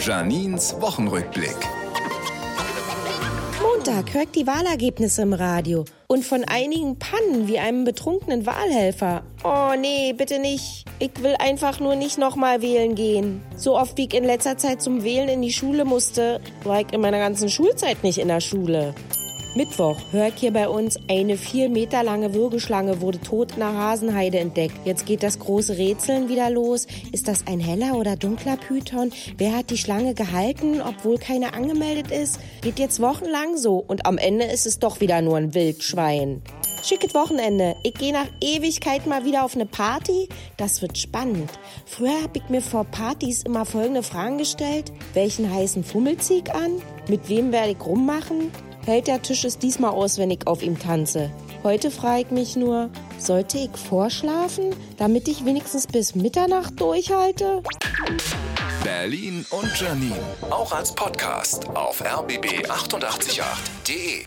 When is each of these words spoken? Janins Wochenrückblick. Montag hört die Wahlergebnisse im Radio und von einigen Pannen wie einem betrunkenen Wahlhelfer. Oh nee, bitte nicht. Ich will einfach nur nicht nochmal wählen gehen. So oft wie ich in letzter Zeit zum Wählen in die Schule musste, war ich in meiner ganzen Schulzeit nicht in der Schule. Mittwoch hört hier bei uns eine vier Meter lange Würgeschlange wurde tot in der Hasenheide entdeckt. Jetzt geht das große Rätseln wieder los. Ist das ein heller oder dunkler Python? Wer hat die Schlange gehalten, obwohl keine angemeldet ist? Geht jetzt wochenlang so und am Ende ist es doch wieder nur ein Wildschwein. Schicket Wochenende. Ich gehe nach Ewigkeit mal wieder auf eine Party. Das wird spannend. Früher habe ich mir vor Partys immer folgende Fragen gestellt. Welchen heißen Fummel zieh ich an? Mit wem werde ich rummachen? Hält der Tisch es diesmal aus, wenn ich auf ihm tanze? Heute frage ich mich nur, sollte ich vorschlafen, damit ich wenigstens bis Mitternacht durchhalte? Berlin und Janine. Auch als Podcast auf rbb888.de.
Janins 0.00 0.80
Wochenrückblick. 0.80 1.56
Montag 3.60 4.14
hört 4.14 4.34
die 4.36 4.46
Wahlergebnisse 4.46 5.22
im 5.22 5.32
Radio 5.32 5.84
und 6.06 6.24
von 6.24 6.44
einigen 6.44 6.98
Pannen 6.98 7.48
wie 7.48 7.58
einem 7.58 7.84
betrunkenen 7.84 8.46
Wahlhelfer. 8.46 9.22
Oh 9.42 9.72
nee, 9.78 10.12
bitte 10.12 10.38
nicht. 10.38 10.84
Ich 11.00 11.22
will 11.22 11.34
einfach 11.38 11.80
nur 11.80 11.96
nicht 11.96 12.16
nochmal 12.16 12.62
wählen 12.62 12.94
gehen. 12.94 13.42
So 13.56 13.76
oft 13.76 13.96
wie 13.96 14.04
ich 14.04 14.14
in 14.14 14.24
letzter 14.24 14.56
Zeit 14.56 14.80
zum 14.80 15.02
Wählen 15.02 15.28
in 15.28 15.42
die 15.42 15.52
Schule 15.52 15.84
musste, 15.84 16.40
war 16.62 16.80
ich 16.80 16.92
in 16.92 17.00
meiner 17.00 17.18
ganzen 17.18 17.48
Schulzeit 17.48 18.04
nicht 18.04 18.18
in 18.18 18.28
der 18.28 18.40
Schule. 18.40 18.94
Mittwoch 19.54 19.96
hört 20.12 20.38
hier 20.38 20.52
bei 20.52 20.68
uns 20.68 20.98
eine 21.08 21.38
vier 21.38 21.70
Meter 21.70 22.02
lange 22.02 22.34
Würgeschlange 22.34 23.00
wurde 23.00 23.18
tot 23.18 23.52
in 23.52 23.60
der 23.60 23.74
Hasenheide 23.74 24.38
entdeckt. 24.38 24.74
Jetzt 24.84 25.06
geht 25.06 25.22
das 25.22 25.38
große 25.38 25.78
Rätseln 25.78 26.28
wieder 26.28 26.50
los. 26.50 26.86
Ist 27.12 27.28
das 27.28 27.46
ein 27.46 27.58
heller 27.58 27.96
oder 27.96 28.16
dunkler 28.16 28.56
Python? 28.56 29.10
Wer 29.38 29.56
hat 29.56 29.70
die 29.70 29.78
Schlange 29.78 30.14
gehalten, 30.14 30.82
obwohl 30.82 31.16
keine 31.16 31.54
angemeldet 31.54 32.10
ist? 32.10 32.38
Geht 32.60 32.78
jetzt 32.78 33.00
wochenlang 33.00 33.56
so 33.56 33.78
und 33.78 34.04
am 34.04 34.18
Ende 34.18 34.44
ist 34.44 34.66
es 34.66 34.78
doch 34.78 35.00
wieder 35.00 35.22
nur 35.22 35.38
ein 35.38 35.54
Wildschwein. 35.54 36.42
Schicket 36.84 37.14
Wochenende. 37.14 37.74
Ich 37.82 37.94
gehe 37.94 38.12
nach 38.12 38.28
Ewigkeit 38.40 39.06
mal 39.06 39.24
wieder 39.24 39.44
auf 39.44 39.54
eine 39.54 39.66
Party. 39.66 40.28
Das 40.56 40.82
wird 40.82 40.96
spannend. 40.98 41.50
Früher 41.86 42.22
habe 42.22 42.38
ich 42.38 42.48
mir 42.48 42.62
vor 42.62 42.84
Partys 42.84 43.42
immer 43.42 43.64
folgende 43.64 44.02
Fragen 44.02 44.38
gestellt. 44.38 44.92
Welchen 45.14 45.52
heißen 45.52 45.82
Fummel 45.82 46.18
zieh 46.18 46.42
ich 46.44 46.54
an? 46.54 46.80
Mit 47.08 47.28
wem 47.28 47.50
werde 47.50 47.72
ich 47.72 47.84
rummachen? 47.84 48.52
Hält 48.88 49.06
der 49.06 49.20
Tisch 49.20 49.44
es 49.44 49.58
diesmal 49.58 49.90
aus, 49.90 50.16
wenn 50.16 50.30
ich 50.30 50.46
auf 50.46 50.62
ihm 50.62 50.78
tanze? 50.78 51.30
Heute 51.62 51.90
frage 51.90 52.22
ich 52.22 52.30
mich 52.30 52.56
nur, 52.56 52.88
sollte 53.18 53.58
ich 53.58 53.68
vorschlafen, 53.76 54.74
damit 54.96 55.28
ich 55.28 55.44
wenigstens 55.44 55.86
bis 55.86 56.14
Mitternacht 56.14 56.80
durchhalte? 56.80 57.62
Berlin 58.82 59.44
und 59.50 59.78
Janine. 59.78 60.16
Auch 60.48 60.72
als 60.72 60.94
Podcast 60.94 61.68
auf 61.68 62.02
rbb888.de. 62.02 64.24